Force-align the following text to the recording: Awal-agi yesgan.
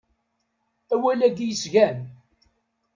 Awal-agi 0.93 1.45
yesgan. 1.47 1.99